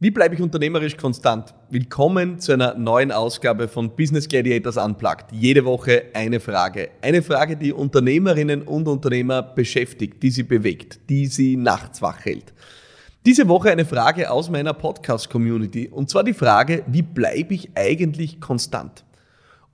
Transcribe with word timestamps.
Wie 0.00 0.12
bleibe 0.12 0.36
ich 0.36 0.40
unternehmerisch 0.40 0.96
konstant? 0.96 1.52
Willkommen 1.70 2.38
zu 2.38 2.52
einer 2.52 2.74
neuen 2.74 3.10
Ausgabe 3.10 3.66
von 3.66 3.96
Business 3.96 4.28
Gladiators 4.28 4.76
Unplugged. 4.76 5.32
Jede 5.32 5.64
Woche 5.64 6.04
eine 6.14 6.38
Frage. 6.38 6.90
Eine 7.02 7.20
Frage, 7.20 7.56
die 7.56 7.72
Unternehmerinnen 7.72 8.62
und 8.62 8.86
Unternehmer 8.86 9.42
beschäftigt, 9.42 10.22
die 10.22 10.30
sie 10.30 10.44
bewegt, 10.44 11.00
die 11.10 11.26
sie 11.26 11.56
nachts 11.56 12.00
wach 12.00 12.24
hält. 12.24 12.52
Diese 13.26 13.48
Woche 13.48 13.72
eine 13.72 13.84
Frage 13.84 14.30
aus 14.30 14.48
meiner 14.48 14.72
Podcast-Community 14.72 15.88
und 15.88 16.08
zwar 16.08 16.22
die 16.22 16.32
Frage, 16.32 16.84
wie 16.86 17.02
bleibe 17.02 17.54
ich 17.54 17.70
eigentlich 17.74 18.40
konstant? 18.40 19.02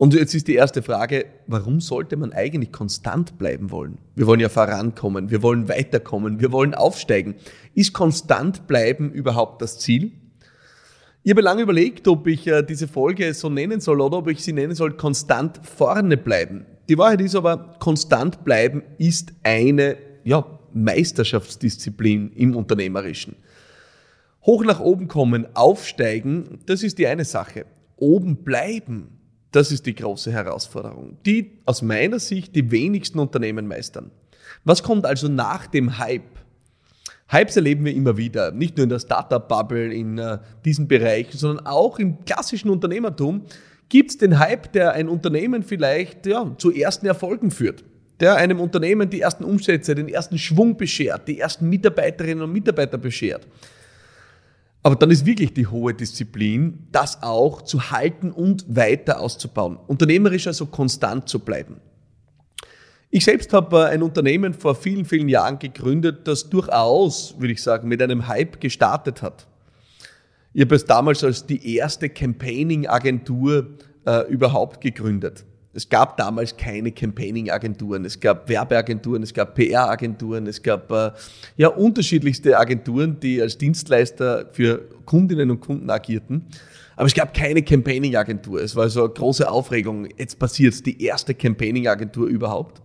Und 0.04 0.12
jetzt 0.12 0.34
ist 0.34 0.48
die 0.48 0.54
erste 0.54 0.82
Frage, 0.82 1.24
warum 1.46 1.80
sollte 1.80 2.18
man 2.18 2.34
eigentlich 2.34 2.72
konstant 2.72 3.38
bleiben 3.38 3.70
wollen? 3.70 3.96
Wir 4.14 4.26
wollen 4.26 4.38
ja 4.38 4.50
vorankommen, 4.50 5.30
wir 5.30 5.42
wollen 5.42 5.66
weiterkommen, 5.66 6.40
wir 6.40 6.52
wollen 6.52 6.74
aufsteigen. 6.74 7.36
Ist 7.74 7.94
konstant 7.94 8.66
bleiben 8.66 9.10
überhaupt 9.10 9.62
das 9.62 9.78
Ziel? 9.78 10.12
Ich 11.22 11.30
habe 11.30 11.40
lange 11.40 11.62
überlegt, 11.62 12.06
ob 12.06 12.26
ich 12.26 12.46
äh, 12.46 12.62
diese 12.62 12.86
Folge 12.86 13.32
so 13.32 13.48
nennen 13.48 13.80
soll 13.80 14.02
oder 14.02 14.18
ob 14.18 14.28
ich 14.28 14.44
sie 14.44 14.52
nennen 14.52 14.74
soll, 14.74 14.94
konstant 14.94 15.58
vorne 15.66 16.18
bleiben. 16.18 16.66
Die 16.90 16.98
Wahrheit 16.98 17.22
ist 17.22 17.34
aber, 17.34 17.76
konstant 17.78 18.44
bleiben 18.44 18.82
ist 18.98 19.32
eine 19.42 19.96
ja, 20.22 20.44
Meisterschaftsdisziplin 20.74 22.30
im 22.32 22.56
Unternehmerischen. 22.56 23.36
Hoch 24.44 24.66
nach 24.66 24.80
oben 24.80 25.08
kommen, 25.08 25.46
aufsteigen, 25.56 26.58
das 26.66 26.82
ist 26.82 26.98
die 26.98 27.06
eine 27.06 27.24
Sache. 27.24 27.64
Oben 27.96 28.44
bleiben, 28.44 29.23
das 29.54 29.70
ist 29.70 29.86
die 29.86 29.94
große 29.94 30.32
Herausforderung, 30.32 31.16
die 31.24 31.52
aus 31.64 31.80
meiner 31.80 32.18
Sicht 32.18 32.56
die 32.56 32.70
wenigsten 32.70 33.20
Unternehmen 33.20 33.68
meistern. 33.68 34.10
Was 34.64 34.82
kommt 34.82 35.06
also 35.06 35.28
nach 35.28 35.66
dem 35.66 35.98
Hype? 35.98 36.22
Hypes 37.28 37.56
erleben 37.56 37.84
wir 37.84 37.94
immer 37.94 38.16
wieder, 38.16 38.50
nicht 38.50 38.76
nur 38.76 38.84
in 38.84 38.90
der 38.90 38.98
Startup-Bubble, 38.98 39.94
in 39.94 40.18
uh, 40.18 40.38
diesen 40.64 40.88
Bereichen, 40.88 41.38
sondern 41.38 41.66
auch 41.66 41.98
im 41.98 42.24
klassischen 42.24 42.68
Unternehmertum 42.68 43.42
gibt 43.88 44.10
es 44.10 44.18
den 44.18 44.38
Hype, 44.38 44.72
der 44.72 44.92
ein 44.92 45.08
Unternehmen 45.08 45.62
vielleicht 45.62 46.26
ja, 46.26 46.52
zu 46.58 46.72
ersten 46.72 47.06
Erfolgen 47.06 47.50
führt, 47.50 47.84
der 48.20 48.36
einem 48.36 48.60
Unternehmen 48.60 49.08
die 49.08 49.20
ersten 49.20 49.44
Umsätze, 49.44 49.94
den 49.94 50.08
ersten 50.08 50.38
Schwung 50.38 50.76
beschert, 50.76 51.28
die 51.28 51.38
ersten 51.38 51.68
Mitarbeiterinnen 51.68 52.42
und 52.42 52.52
Mitarbeiter 52.52 52.98
beschert. 52.98 53.46
Aber 54.84 54.96
dann 54.96 55.10
ist 55.10 55.24
wirklich 55.24 55.54
die 55.54 55.66
hohe 55.66 55.94
Disziplin, 55.94 56.86
das 56.92 57.22
auch 57.22 57.62
zu 57.62 57.90
halten 57.90 58.30
und 58.30 58.66
weiter 58.68 59.18
auszubauen. 59.18 59.78
Unternehmerisch 59.86 60.46
also 60.46 60.66
konstant 60.66 61.26
zu 61.26 61.38
bleiben. 61.38 61.80
Ich 63.08 63.24
selbst 63.24 63.54
habe 63.54 63.78
äh, 63.78 63.84
ein 63.84 64.02
Unternehmen 64.02 64.52
vor 64.52 64.74
vielen, 64.74 65.06
vielen 65.06 65.30
Jahren 65.30 65.58
gegründet, 65.58 66.28
das 66.28 66.50
durchaus, 66.50 67.34
würde 67.38 67.54
ich 67.54 67.62
sagen, 67.62 67.88
mit 67.88 68.02
einem 68.02 68.28
Hype 68.28 68.60
gestartet 68.60 69.22
hat. 69.22 69.46
Ich 70.52 70.60
habe 70.60 70.74
es 70.74 70.84
damals 70.84 71.24
als 71.24 71.46
die 71.46 71.76
erste 71.76 72.10
Campaigning-Agentur 72.10 73.78
äh, 74.04 74.28
überhaupt 74.28 74.82
gegründet. 74.82 75.46
Es 75.74 75.88
gab 75.88 76.16
damals 76.16 76.56
keine 76.56 76.92
Campaigning-Agenturen, 76.92 78.04
es 78.04 78.20
gab 78.20 78.48
Werbeagenturen, 78.48 79.22
es 79.22 79.34
gab 79.34 79.54
PR-Agenturen, 79.54 80.46
es 80.46 80.62
gab 80.62 80.90
äh, 80.92 81.10
ja 81.56 81.68
unterschiedlichste 81.68 82.58
Agenturen, 82.58 83.18
die 83.18 83.42
als 83.42 83.58
Dienstleister 83.58 84.46
für 84.52 84.82
Kundinnen 85.04 85.50
und 85.50 85.60
Kunden 85.60 85.90
agierten. 85.90 86.46
Aber 86.96 87.06
es 87.06 87.14
gab 87.14 87.34
keine 87.34 87.62
Campaigning-Agentur. 87.62 88.62
Es 88.62 88.76
war 88.76 88.88
so 88.88 89.04
eine 89.04 89.12
große 89.12 89.50
Aufregung. 89.50 90.08
Jetzt 90.16 90.38
passiert 90.38 90.86
die 90.86 91.02
erste 91.02 91.34
Campaigning-Agentur 91.34 92.28
überhaupt. 92.28 92.80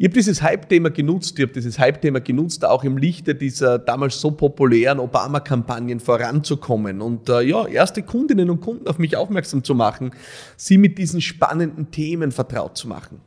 Ich 0.00 0.06
habe 0.06 0.14
dieses 0.14 0.40
Hype-Thema 0.40 0.88
genutzt, 0.88 1.38
ich 1.38 1.42
habe 1.42 1.52
dieses 1.52 1.78
Hype-Thema 1.78 2.20
genutzt, 2.20 2.64
auch 2.64 2.84
im 2.84 2.96
Lichte 2.96 3.34
dieser 3.34 3.78
damals 3.78 4.18
so 4.18 4.30
populären 4.30 4.98
Obama-Kampagnen 4.98 6.00
voranzukommen 6.00 7.02
und 7.02 7.28
äh, 7.28 7.42
ja, 7.42 7.66
erste 7.66 8.02
Kundinnen 8.02 8.48
und 8.48 8.62
Kunden 8.62 8.88
auf 8.88 8.98
mich 8.98 9.14
aufmerksam 9.14 9.62
zu 9.62 9.74
machen, 9.74 10.12
sie 10.56 10.78
mit 10.78 10.96
diesen 10.96 11.20
spannenden 11.20 11.90
Themen 11.90 12.32
vertraut 12.32 12.78
zu 12.78 12.88
machen. 12.88 13.20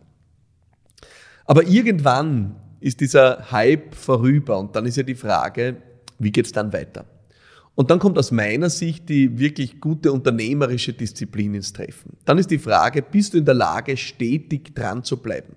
Aber 1.45 1.61
irgendwann 1.61 2.55
ist 2.79 3.01
dieser 3.01 3.51
Hype 3.51 3.93
vorüber 3.93 4.57
und 4.57 4.75
dann 4.75 4.87
ist 4.87 4.97
ja 4.97 5.03
die 5.03 5.13
Frage, 5.13 5.77
wie 6.17 6.31
geht's 6.31 6.53
dann 6.53 6.73
weiter? 6.73 7.05
Und 7.75 7.91
dann 7.91 7.99
kommt 7.99 8.17
aus 8.17 8.31
meiner 8.31 8.71
Sicht 8.71 9.09
die 9.09 9.37
wirklich 9.37 9.79
gute 9.79 10.11
unternehmerische 10.11 10.93
Disziplin 10.93 11.53
ins 11.53 11.71
Treffen. 11.71 12.17
Dann 12.25 12.39
ist 12.39 12.49
die 12.49 12.57
Frage, 12.57 13.03
bist 13.03 13.35
du 13.35 13.37
in 13.37 13.45
der 13.45 13.53
Lage, 13.53 13.95
stetig 13.95 14.73
dran 14.73 15.03
zu 15.03 15.17
bleiben? 15.17 15.53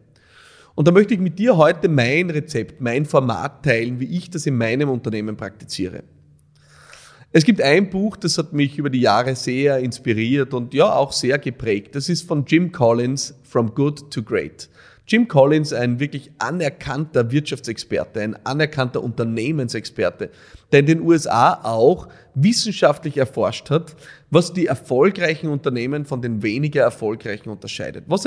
Und 0.76 0.86
da 0.86 0.92
möchte 0.92 1.14
ich 1.14 1.20
mit 1.20 1.38
dir 1.38 1.56
heute 1.56 1.88
mein 1.88 2.28
Rezept, 2.28 2.82
mein 2.82 3.06
Format 3.06 3.64
teilen, 3.64 3.98
wie 3.98 4.16
ich 4.16 4.28
das 4.28 4.44
in 4.44 4.58
meinem 4.58 4.90
Unternehmen 4.90 5.34
praktiziere. 5.34 6.04
Es 7.36 7.44
gibt 7.44 7.60
ein 7.60 7.90
Buch, 7.90 8.16
das 8.16 8.38
hat 8.38 8.54
mich 8.54 8.78
über 8.78 8.88
die 8.88 9.02
Jahre 9.02 9.36
sehr 9.36 9.80
inspiriert 9.80 10.54
und 10.54 10.72
ja 10.72 10.94
auch 10.94 11.12
sehr 11.12 11.36
geprägt. 11.36 11.94
Das 11.94 12.08
ist 12.08 12.26
von 12.26 12.46
Jim 12.46 12.72
Collins, 12.72 13.34
From 13.42 13.74
Good 13.74 14.10
to 14.10 14.22
Great. 14.22 14.70
Jim 15.06 15.28
Collins, 15.28 15.74
ein 15.74 16.00
wirklich 16.00 16.30
anerkannter 16.38 17.30
Wirtschaftsexperte, 17.30 18.22
ein 18.22 18.46
anerkannter 18.46 19.02
Unternehmensexperte, 19.02 20.30
der 20.72 20.80
in 20.80 20.86
den 20.86 21.02
USA 21.02 21.60
auch 21.62 22.08
wissenschaftlich 22.34 23.18
erforscht 23.18 23.68
hat, 23.68 23.96
was 24.30 24.54
die 24.54 24.64
erfolgreichen 24.64 25.48
Unternehmen 25.48 26.06
von 26.06 26.22
den 26.22 26.42
weniger 26.42 26.84
erfolgreichen 26.84 27.50
unterscheidet. 27.50 28.04
Was 28.06 28.24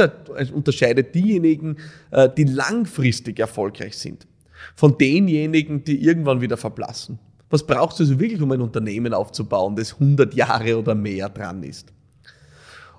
unterscheidet 0.53 1.15
diejenigen, 1.15 1.77
äh, 2.11 2.29
die 2.29 2.43
langfristig 2.43 3.39
erfolgreich 3.39 3.97
sind, 3.97 4.27
von 4.75 4.99
denjenigen, 4.99 5.83
die 5.83 5.99
irgendwann 6.03 6.41
wieder 6.41 6.57
verblassen. 6.57 7.17
Was 7.49 7.65
brauchst 7.65 7.99
du 7.99 8.03
also 8.03 8.19
wirklich, 8.19 8.41
um 8.41 8.51
ein 8.51 8.61
Unternehmen 8.61 9.13
aufzubauen, 9.13 9.75
das 9.75 9.93
100 9.93 10.33
Jahre 10.33 10.77
oder 10.77 10.93
mehr 10.95 11.29
dran 11.29 11.63
ist? 11.63 11.91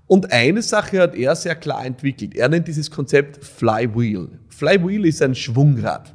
Und 0.07 0.33
eine 0.33 0.61
Sache 0.61 1.01
hat 1.01 1.15
er 1.15 1.37
sehr 1.37 1.55
klar 1.55 1.85
entwickelt. 1.85 2.35
Er 2.35 2.49
nennt 2.49 2.67
dieses 2.67 2.91
Konzept 2.91 3.45
Flywheel. 3.45 4.29
Flywheel 4.49 5.07
ist 5.07 5.23
ein 5.23 5.37
Schwungrad. 5.37 6.13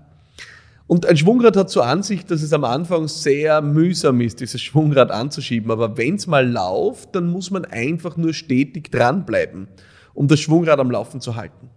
Und 0.88 1.06
ein 1.06 1.16
Schwungrad 1.16 1.56
hat 1.56 1.70
zur 1.70 1.86
Ansicht, 1.86 2.30
dass 2.30 2.44
es 2.44 2.52
am 2.52 2.64
Anfang 2.64 3.08
sehr 3.08 3.62
mühsam 3.62 4.20
ist, 4.22 4.42
dieses 4.42 4.62
Schwungrad 4.62 5.12
anzuschieben. 5.12 5.72
Aber 5.72 5.98
wenn 5.98 6.16
es 6.16 6.28
mal 6.28 6.48
läuft, 6.48 7.16
dann 7.16 7.28
muss 7.28 7.50
man 7.52 7.64
einfach 7.64 8.18
nur 8.18 8.34
stetig 8.34 8.92
dranbleiben, 8.92 9.68
um 10.14 10.28
das 10.28 10.42
Schwungrad 10.42 10.80
am 10.80 10.92
Laufen 10.92 11.22
zu 11.22 11.36
halten. 11.36 11.70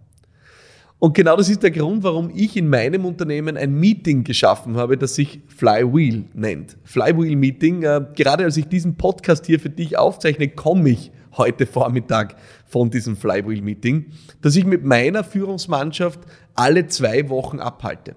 Und 0.99 1.13
genau 1.13 1.37
das 1.37 1.47
ist 1.47 1.63
der 1.63 1.71
Grund, 1.71 2.03
warum 2.03 2.29
ich 2.35 2.57
in 2.57 2.69
meinem 2.69 3.05
Unternehmen 3.05 3.55
ein 3.55 3.73
Meeting 3.73 4.25
geschaffen 4.25 4.75
habe, 4.75 4.97
das 4.97 5.15
sich 5.15 5.39
Flywheel 5.47 6.25
nennt. 6.33 6.77
Flywheel 6.83 7.37
Meeting. 7.37 7.83
Äh, 7.83 8.05
gerade 8.15 8.43
als 8.43 8.57
ich 8.57 8.67
diesen 8.67 8.95
Podcast 8.95 9.45
hier 9.45 9.61
für 9.61 9.69
dich 9.69 9.97
aufzeichne, 9.97 10.49
komme 10.49 10.89
ich 10.89 11.11
heute 11.37 11.65
Vormittag 11.65 12.35
von 12.65 12.89
diesem 12.89 13.15
Flywheel-Meeting, 13.15 14.11
das 14.41 14.55
ich 14.55 14.65
mit 14.65 14.83
meiner 14.83 15.23
Führungsmannschaft 15.23 16.19
alle 16.55 16.87
zwei 16.87 17.29
Wochen 17.29 17.59
abhalte. 17.59 18.15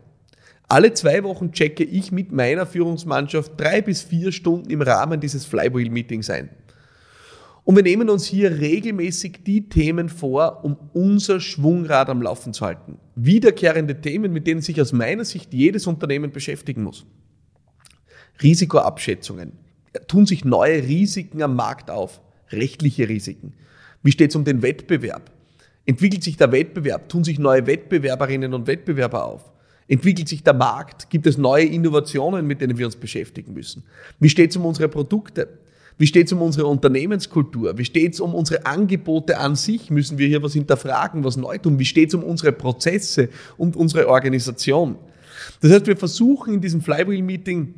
Alle 0.68 0.92
zwei 0.94 1.22
Wochen 1.22 1.52
checke 1.52 1.84
ich 1.84 2.12
mit 2.12 2.32
meiner 2.32 2.66
Führungsmannschaft 2.66 3.52
drei 3.60 3.82
bis 3.82 4.02
vier 4.02 4.32
Stunden 4.32 4.70
im 4.70 4.82
Rahmen 4.82 5.20
dieses 5.20 5.44
Flywheel-Meetings 5.44 6.30
ein. 6.30 6.50
Und 7.64 7.76
wir 7.76 7.82
nehmen 7.82 8.10
uns 8.10 8.26
hier 8.26 8.60
regelmäßig 8.60 9.44
die 9.44 9.68
Themen 9.68 10.08
vor, 10.08 10.64
um 10.64 10.76
unser 10.92 11.40
Schwungrad 11.40 12.08
am 12.08 12.20
Laufen 12.20 12.52
zu 12.52 12.64
halten. 12.64 12.98
Wiederkehrende 13.14 14.00
Themen, 14.00 14.32
mit 14.32 14.46
denen 14.46 14.62
sich 14.62 14.80
aus 14.80 14.92
meiner 14.92 15.24
Sicht 15.24 15.54
jedes 15.54 15.86
Unternehmen 15.86 16.32
beschäftigen 16.32 16.82
muss. 16.82 17.06
Risikoabschätzungen. 18.42 19.52
Tun 20.08 20.26
sich 20.26 20.44
neue 20.44 20.82
Risiken 20.82 21.42
am 21.42 21.54
Markt 21.54 21.90
auf 21.90 22.20
rechtliche 22.50 23.08
Risiken? 23.08 23.54
Wie 24.02 24.12
steht 24.12 24.30
es 24.30 24.36
um 24.36 24.44
den 24.44 24.62
Wettbewerb? 24.62 25.30
Entwickelt 25.86 26.24
sich 26.24 26.36
der 26.36 26.50
Wettbewerb? 26.50 27.08
Tun 27.08 27.22
sich 27.22 27.38
neue 27.38 27.66
Wettbewerberinnen 27.66 28.54
und 28.54 28.66
Wettbewerber 28.66 29.24
auf? 29.24 29.52
Entwickelt 29.88 30.28
sich 30.28 30.42
der 30.42 30.54
Markt? 30.54 31.10
Gibt 31.10 31.26
es 31.26 31.38
neue 31.38 31.66
Innovationen, 31.66 32.46
mit 32.46 32.60
denen 32.60 32.78
wir 32.78 32.86
uns 32.86 32.96
beschäftigen 32.96 33.52
müssen? 33.52 33.84
Wie 34.18 34.28
steht 34.28 34.50
es 34.50 34.56
um 34.56 34.64
unsere 34.64 34.88
Produkte? 34.88 35.48
Wie 35.98 36.06
steht 36.06 36.26
es 36.26 36.32
um 36.32 36.42
unsere 36.42 36.66
Unternehmenskultur? 36.66 37.78
Wie 37.78 37.84
steht 37.84 38.14
es 38.14 38.20
um 38.20 38.34
unsere 38.34 38.66
Angebote 38.66 39.38
an 39.38 39.54
sich? 39.56 39.90
Müssen 39.90 40.18
wir 40.18 40.26
hier 40.26 40.42
was 40.42 40.54
hinterfragen, 40.54 41.22
was 41.24 41.36
neu 41.36 41.58
tun? 41.58 41.78
Wie 41.78 41.84
steht 41.84 42.08
es 42.08 42.14
um 42.14 42.24
unsere 42.24 42.52
Prozesse 42.52 43.28
und 43.56 43.76
unsere 43.76 44.08
Organisation? 44.08 44.96
Das 45.60 45.70
heißt, 45.72 45.86
wir 45.86 45.96
versuchen 45.96 46.54
in 46.54 46.60
diesem 46.60 46.80
Flywheel-Meeting 46.80 47.74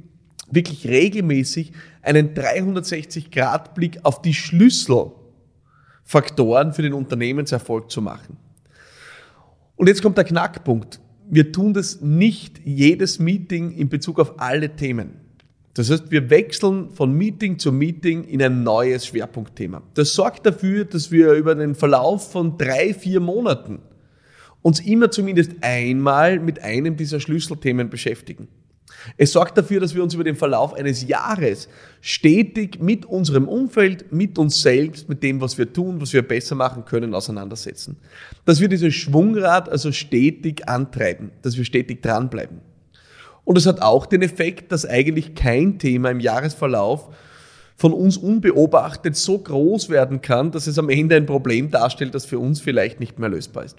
wirklich 0.50 0.86
regelmäßig 0.86 1.72
einen 2.02 2.34
360-Grad-Blick 2.34 4.00
auf 4.02 4.20
die 4.22 4.34
Schlüsselfaktoren 4.34 6.72
für 6.72 6.82
den 6.82 6.92
Unternehmenserfolg 6.92 7.90
zu 7.90 8.02
machen. 8.02 8.36
Und 9.76 9.88
jetzt 9.88 10.02
kommt 10.02 10.16
der 10.16 10.24
Knackpunkt. 10.24 11.00
Wir 11.28 11.52
tun 11.52 11.74
das 11.74 12.00
nicht 12.00 12.60
jedes 12.64 13.18
Meeting 13.18 13.72
in 13.72 13.88
Bezug 13.88 14.20
auf 14.20 14.38
alle 14.38 14.76
Themen. 14.76 15.23
Das 15.74 15.90
heißt, 15.90 16.10
wir 16.10 16.30
wechseln 16.30 16.90
von 16.90 17.12
Meeting 17.12 17.58
zu 17.58 17.72
Meeting 17.72 18.24
in 18.24 18.40
ein 18.40 18.62
neues 18.62 19.06
Schwerpunktthema. 19.06 19.82
Das 19.94 20.14
sorgt 20.14 20.46
dafür, 20.46 20.84
dass 20.84 21.10
wir 21.10 21.32
über 21.32 21.54
den 21.54 21.74
Verlauf 21.74 22.30
von 22.30 22.56
drei, 22.56 22.94
vier 22.94 23.20
Monaten 23.20 23.80
uns 24.62 24.80
immer 24.80 25.10
zumindest 25.10 25.52
einmal 25.60 26.38
mit 26.38 26.62
einem 26.62 26.96
dieser 26.96 27.20
Schlüsselthemen 27.20 27.90
beschäftigen. 27.90 28.48
Es 29.16 29.32
sorgt 29.32 29.58
dafür, 29.58 29.80
dass 29.80 29.94
wir 29.94 30.02
uns 30.02 30.14
über 30.14 30.24
den 30.24 30.36
Verlauf 30.36 30.72
eines 30.74 31.06
Jahres 31.06 31.68
stetig 32.00 32.80
mit 32.80 33.04
unserem 33.04 33.48
Umfeld, 33.48 34.12
mit 34.12 34.38
uns 34.38 34.62
selbst, 34.62 35.08
mit 35.08 35.22
dem, 35.22 35.40
was 35.40 35.58
wir 35.58 35.70
tun, 35.72 36.00
was 36.00 36.12
wir 36.12 36.22
besser 36.22 36.54
machen 36.54 36.84
können, 36.84 37.14
auseinandersetzen. 37.14 37.96
Dass 38.44 38.60
wir 38.60 38.68
dieses 38.68 38.94
Schwungrad 38.94 39.68
also 39.68 39.92
stetig 39.92 40.68
antreiben, 40.68 41.32
dass 41.42 41.56
wir 41.56 41.64
stetig 41.64 42.00
dranbleiben. 42.00 42.60
Und 43.44 43.58
es 43.58 43.66
hat 43.66 43.82
auch 43.82 44.06
den 44.06 44.22
Effekt, 44.22 44.72
dass 44.72 44.86
eigentlich 44.86 45.34
kein 45.34 45.78
Thema 45.78 46.10
im 46.10 46.20
Jahresverlauf 46.20 47.08
von 47.76 47.92
uns 47.92 48.16
unbeobachtet 48.16 49.16
so 49.16 49.38
groß 49.38 49.88
werden 49.90 50.20
kann, 50.20 50.52
dass 50.52 50.66
es 50.66 50.78
am 50.78 50.88
Ende 50.88 51.16
ein 51.16 51.26
Problem 51.26 51.70
darstellt, 51.70 52.14
das 52.14 52.24
für 52.24 52.38
uns 52.38 52.60
vielleicht 52.60 53.00
nicht 53.00 53.18
mehr 53.18 53.28
lösbar 53.28 53.64
ist. 53.64 53.78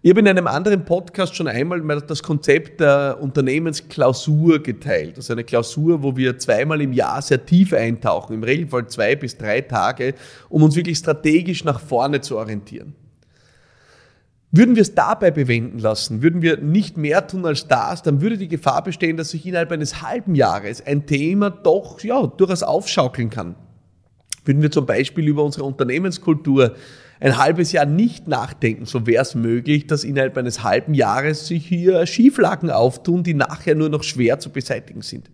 Ich 0.00 0.10
habe 0.10 0.20
in 0.20 0.28
einem 0.28 0.46
anderen 0.46 0.84
Podcast 0.84 1.34
schon 1.34 1.48
einmal 1.48 1.82
das 2.06 2.22
Konzept 2.22 2.78
der 2.78 3.18
Unternehmensklausur 3.20 4.62
geteilt. 4.62 5.16
Also 5.16 5.32
eine 5.32 5.42
Klausur, 5.42 6.04
wo 6.04 6.16
wir 6.16 6.38
zweimal 6.38 6.80
im 6.80 6.92
Jahr 6.92 7.20
sehr 7.20 7.44
tief 7.44 7.72
eintauchen, 7.72 8.34
im 8.34 8.44
Regelfall 8.44 8.86
zwei 8.86 9.16
bis 9.16 9.36
drei 9.36 9.60
Tage, 9.60 10.14
um 10.48 10.62
uns 10.62 10.76
wirklich 10.76 10.98
strategisch 10.98 11.64
nach 11.64 11.80
vorne 11.80 12.20
zu 12.20 12.36
orientieren. 12.36 12.94
Würden 14.50 14.76
wir 14.76 14.82
es 14.82 14.94
dabei 14.94 15.30
bewenden 15.30 15.78
lassen, 15.78 16.22
würden 16.22 16.40
wir 16.40 16.56
nicht 16.56 16.96
mehr 16.96 17.26
tun 17.26 17.44
als 17.44 17.68
das, 17.68 18.02
dann 18.02 18.22
würde 18.22 18.38
die 18.38 18.48
Gefahr 18.48 18.82
bestehen, 18.82 19.18
dass 19.18 19.30
sich 19.30 19.44
innerhalb 19.44 19.70
eines 19.72 20.00
halben 20.00 20.34
Jahres 20.34 20.84
ein 20.86 21.04
Thema 21.04 21.50
doch 21.50 22.00
ja, 22.00 22.26
durchaus 22.26 22.62
aufschaukeln 22.62 23.28
kann. 23.28 23.56
Würden 24.46 24.62
wir 24.62 24.70
zum 24.70 24.86
Beispiel 24.86 25.28
über 25.28 25.44
unsere 25.44 25.64
Unternehmenskultur 25.64 26.74
ein 27.20 27.36
halbes 27.36 27.72
Jahr 27.72 27.84
nicht 27.84 28.26
nachdenken, 28.26 28.86
so 28.86 29.06
wäre 29.06 29.22
es 29.22 29.34
möglich, 29.34 29.86
dass 29.86 30.04
innerhalb 30.04 30.38
eines 30.38 30.62
halben 30.62 30.94
Jahres 30.94 31.46
sich 31.46 31.66
hier 31.66 32.06
Schieflagen 32.06 32.70
auftun, 32.70 33.24
die 33.24 33.34
nachher 33.34 33.74
nur 33.74 33.90
noch 33.90 34.02
schwer 34.02 34.38
zu 34.38 34.50
beseitigen 34.50 35.02
sind. 35.02 35.30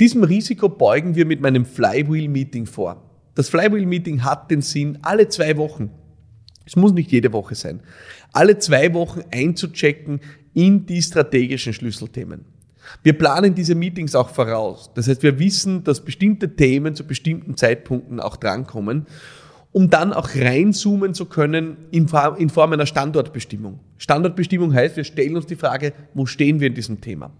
Diesem 0.00 0.22
Risiko 0.22 0.68
beugen 0.68 1.14
wir 1.14 1.24
mit 1.24 1.40
meinem 1.40 1.64
Flywheel-Meeting 1.64 2.66
vor. 2.66 3.02
Das 3.34 3.48
Flywheel-Meeting 3.48 4.22
hat 4.22 4.50
den 4.50 4.60
Sinn, 4.60 4.98
alle 5.00 5.28
zwei 5.28 5.56
Wochen, 5.56 5.90
es 6.72 6.76
muss 6.76 6.92
nicht 6.92 7.12
jede 7.12 7.34
Woche 7.34 7.54
sein, 7.54 7.80
alle 8.32 8.58
zwei 8.58 8.94
Wochen 8.94 9.20
einzuchecken 9.30 10.20
in 10.54 10.86
die 10.86 11.02
strategischen 11.02 11.74
Schlüsselthemen. 11.74 12.46
Wir 13.02 13.12
planen 13.12 13.54
diese 13.54 13.74
Meetings 13.74 14.14
auch 14.14 14.30
voraus. 14.30 14.90
Das 14.94 15.06
heißt, 15.06 15.22
wir 15.22 15.38
wissen, 15.38 15.84
dass 15.84 16.02
bestimmte 16.02 16.56
Themen 16.56 16.94
zu 16.94 17.06
bestimmten 17.06 17.58
Zeitpunkten 17.58 18.20
auch 18.20 18.36
drankommen 18.36 19.06
um 19.74 19.88
dann 19.88 20.12
auch 20.12 20.28
reinzoomen 20.34 21.14
zu 21.14 21.24
können 21.24 21.78
in 21.90 22.06
Form 22.06 22.72
einer 22.74 22.84
Standortbestimmung. 22.84 23.80
Standortbestimmung 23.96 24.74
heißt, 24.74 24.98
wir 24.98 25.04
stellen 25.04 25.34
uns 25.34 25.46
die 25.46 25.56
Frage, 25.56 25.94
wo 26.12 26.26
stehen 26.26 26.60
wir 26.60 26.68
in 26.68 26.74
diesem 26.74 27.00
Thema? 27.00 27.30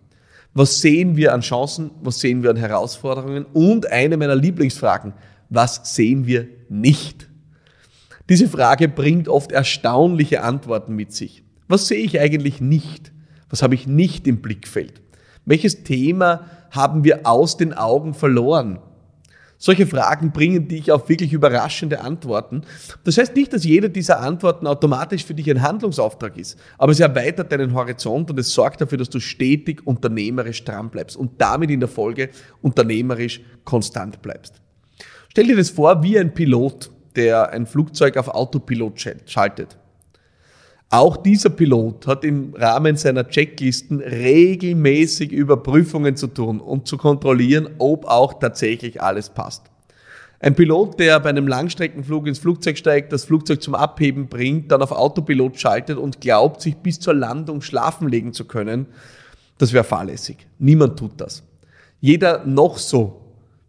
Was 0.55 0.81
sehen 0.81 1.14
wir 1.17 1.34
an 1.34 1.43
Chancen? 1.43 1.90
Was 2.02 2.20
sehen 2.20 2.43
wir 2.43 2.49
an 2.49 2.56
Herausforderungen? 2.56 3.44
Und 3.52 3.93
eine 3.93 4.17
meiner 4.17 4.34
Lieblingsfragen, 4.34 5.12
was 5.50 5.94
sehen 5.94 6.26
wir 6.26 6.49
nicht? 6.70 7.29
Diese 8.28 8.48
Frage 8.48 8.88
bringt 8.88 9.28
oft 9.28 9.52
erstaunliche 9.52 10.42
Antworten 10.42 10.94
mit 10.94 11.12
sich. 11.12 11.42
Was 11.69 11.88
sehe 11.88 11.98
ich 11.98 12.20
eigentlich 12.20 12.60
nicht? 12.60 13.12
Was 13.50 13.62
habe 13.62 13.74
ich 13.74 13.86
nicht 13.86 14.26
im 14.26 14.40
Blickfeld? 14.40 15.00
Welches 15.44 15.84
Thema 15.84 16.46
haben 16.70 17.04
wir 17.04 17.26
aus 17.26 17.56
den 17.56 17.74
Augen 17.74 18.14
verloren? 18.14 18.78
Solche 19.58 19.86
Fragen 19.86 20.32
bringen 20.32 20.66
dich 20.66 20.90
auf 20.90 21.08
wirklich 21.08 21.32
überraschende 21.32 22.00
Antworten. 22.00 22.62
Das 23.04 23.16
heißt 23.16 23.36
nicht, 23.36 23.52
dass 23.52 23.62
jede 23.62 23.90
dieser 23.90 24.19
Antworten 24.19 24.66
automatisch 24.66 25.24
für 25.24 25.34
dich 25.34 25.48
ein 25.48 25.62
Handlungsauftrag 25.62 26.36
ist, 26.36 26.58
aber 26.78 26.90
es 26.90 26.98
erweitert 26.98 27.52
deinen 27.52 27.72
Horizont 27.72 28.28
und 28.30 28.40
es 28.40 28.52
sorgt 28.52 28.80
dafür, 28.80 28.98
dass 28.98 29.08
du 29.08 29.20
stetig 29.20 29.86
unternehmerisch 29.86 30.64
dran 30.64 30.90
bleibst 30.90 31.16
und 31.16 31.40
damit 31.40 31.70
in 31.70 31.78
der 31.78 31.88
Folge 31.88 32.30
unternehmerisch 32.60 33.40
konstant 33.64 34.20
bleibst. 34.20 34.60
Stell 35.28 35.46
dir 35.46 35.56
das 35.56 35.70
vor 35.70 36.02
wie 36.02 36.19
ein 36.19 36.34
Pilot, 36.34 36.90
der 37.16 37.50
ein 37.50 37.66
Flugzeug 37.66 38.16
auf 38.16 38.28
Autopilot 38.28 39.00
schaltet. 39.26 39.76
Auch 40.90 41.16
dieser 41.16 41.48
Pilot 41.48 42.06
hat 42.06 42.22
im 42.22 42.52
Rahmen 42.54 42.96
seiner 42.96 43.26
Checklisten 43.26 44.00
regelmäßig 44.00 45.32
Überprüfungen 45.32 46.16
zu 46.16 46.26
tun 46.26 46.60
und 46.60 46.86
zu 46.86 46.98
kontrollieren, 46.98 47.70
ob 47.78 48.04
auch 48.04 48.34
tatsächlich 48.34 49.00
alles 49.00 49.30
passt. 49.30 49.70
Ein 50.38 50.54
Pilot, 50.54 51.00
der 51.00 51.18
bei 51.20 51.30
einem 51.30 51.46
Langstreckenflug 51.46 52.26
ins 52.26 52.40
Flugzeug 52.40 52.76
steigt, 52.76 53.12
das 53.12 53.24
Flugzeug 53.24 53.62
zum 53.62 53.74
Abheben 53.74 54.28
bringt, 54.28 54.70
dann 54.70 54.82
auf 54.82 54.92
Autopilot 54.92 55.58
schaltet 55.58 55.96
und 55.96 56.20
glaubt, 56.20 56.60
sich 56.60 56.76
bis 56.76 57.00
zur 57.00 57.14
Landung 57.14 57.62
schlafen 57.62 58.08
legen 58.08 58.34
zu 58.34 58.44
können, 58.44 58.86
das 59.56 59.72
wäre 59.72 59.84
fahrlässig. 59.84 60.46
Niemand 60.58 60.98
tut 60.98 61.12
das. 61.16 61.42
Jeder 62.00 62.44
noch 62.44 62.76
so 62.76 63.21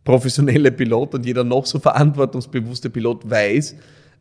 professionelle 0.04 0.72
Pilot 0.72 1.16
und 1.16 1.26
jeder 1.26 1.44
noch 1.44 1.66
so 1.66 1.80
verantwortungsbewusste 1.80 2.90
Pilot 2.90 3.30
weiß, 3.30 3.76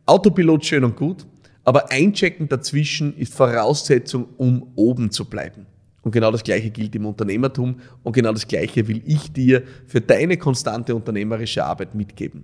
Autopilot 0.05 0.65
schön 0.65 0.83
und 0.83 0.95
gut, 0.95 1.25
aber 1.63 1.91
einchecken 1.91 2.49
dazwischen 2.49 3.15
ist 3.17 3.33
Voraussetzung, 3.33 4.27
um 4.37 4.71
oben 4.75 5.11
zu 5.11 5.25
bleiben. 5.25 5.65
Und 6.01 6.11
genau 6.11 6.31
das 6.31 6.43
Gleiche 6.43 6.69
gilt 6.69 6.93
im 6.95 7.05
Unternehmertum 7.05 7.79
und 8.03 8.13
genau 8.13 8.33
das 8.33 8.47
Gleiche 8.47 8.87
will 8.87 9.01
ich 9.05 9.31
dir 9.31 9.63
für 9.87 10.01
deine 10.01 10.37
konstante 10.37 10.93
unternehmerische 10.93 11.63
Arbeit 11.63 11.95
mitgeben. 11.95 12.43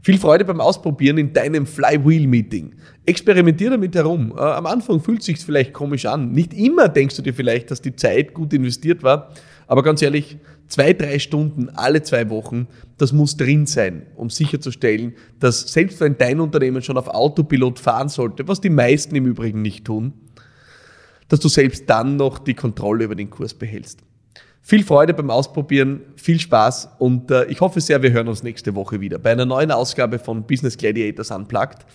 Viel 0.00 0.18
Freude 0.18 0.44
beim 0.44 0.60
Ausprobieren 0.60 1.18
in 1.18 1.32
deinem 1.32 1.66
Flywheel-Meeting. 1.66 2.74
Experimentier 3.04 3.70
damit 3.70 3.94
herum. 3.94 4.32
Äh, 4.36 4.40
am 4.40 4.66
Anfang 4.66 5.00
fühlt 5.00 5.20
es 5.20 5.26
sich 5.26 5.38
vielleicht 5.38 5.72
komisch 5.72 6.06
an. 6.06 6.32
Nicht 6.32 6.54
immer 6.54 6.88
denkst 6.88 7.16
du 7.16 7.22
dir 7.22 7.34
vielleicht, 7.34 7.70
dass 7.70 7.82
die 7.82 7.96
Zeit 7.96 8.32
gut 8.32 8.52
investiert 8.52 9.02
war. 9.02 9.32
Aber 9.66 9.82
ganz 9.82 10.00
ehrlich, 10.00 10.38
zwei, 10.68 10.92
drei 10.92 11.18
Stunden 11.18 11.68
alle 11.70 12.02
zwei 12.02 12.30
Wochen, 12.30 12.68
das 12.96 13.12
muss 13.12 13.36
drin 13.36 13.66
sein, 13.66 14.06
um 14.16 14.30
sicherzustellen, 14.30 15.14
dass 15.40 15.72
selbst 15.72 16.00
wenn 16.00 16.16
dein 16.16 16.40
Unternehmen 16.40 16.80
schon 16.80 16.96
auf 16.96 17.08
Autopilot 17.08 17.78
fahren 17.78 18.08
sollte, 18.08 18.46
was 18.48 18.60
die 18.60 18.70
meisten 18.70 19.14
im 19.16 19.26
Übrigen 19.26 19.62
nicht 19.62 19.84
tun, 19.84 20.12
dass 21.28 21.40
du 21.40 21.48
selbst 21.48 21.90
dann 21.90 22.16
noch 22.16 22.38
die 22.38 22.54
Kontrolle 22.54 23.04
über 23.04 23.14
den 23.14 23.30
Kurs 23.30 23.52
behältst. 23.52 24.00
Viel 24.60 24.84
Freude 24.84 25.14
beim 25.14 25.30
Ausprobieren, 25.30 26.02
viel 26.16 26.38
Spaß 26.38 26.96
und 26.98 27.30
äh, 27.30 27.46
ich 27.46 27.60
hoffe 27.60 27.80
sehr, 27.80 28.02
wir 28.02 28.12
hören 28.12 28.28
uns 28.28 28.42
nächste 28.42 28.74
Woche 28.74 29.00
wieder 29.00 29.18
bei 29.18 29.32
einer 29.32 29.46
neuen 29.46 29.70
Ausgabe 29.70 30.18
von 30.18 30.46
Business 30.46 30.76
Gladiators 30.76 31.30
Unplugged. 31.30 31.86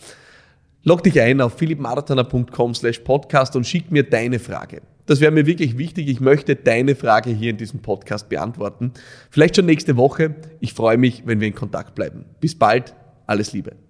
Log 0.84 1.04
dich 1.04 1.22
ein 1.22 1.40
auf 1.40 1.58
philippmarathoner.com 1.58 2.76
slash 2.76 3.00
podcast 3.00 3.56
und 3.56 3.66
schick 3.66 3.92
mir 3.92 4.04
deine 4.04 4.40
Frage. 4.40 4.82
Das 5.06 5.20
wäre 5.20 5.32
mir 5.32 5.46
wirklich 5.46 5.78
wichtig. 5.78 6.08
Ich 6.08 6.20
möchte 6.20 6.56
deine 6.56 6.96
Frage 6.96 7.30
hier 7.30 7.52
in 7.52 7.58
diesem 7.58 7.82
Podcast 7.82 8.30
beantworten. 8.30 8.92
Vielleicht 9.30 9.56
schon 9.56 9.66
nächste 9.66 9.96
Woche. 9.98 10.36
Ich 10.60 10.74
freue 10.74 10.98
mich, 10.98 11.24
wenn 11.26 11.40
wir 11.40 11.48
in 11.48 11.56
Kontakt 11.56 11.96
bleiben. 11.96 12.26
Bis 12.40 12.58
bald. 12.58 12.96
Alles 13.28 13.54
Liebe. 13.54 13.83